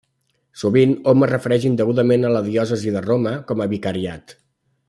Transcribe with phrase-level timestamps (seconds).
[0.61, 4.39] Sovint hom es refereix indegudament a la diòcesi de Roma com a vicariat.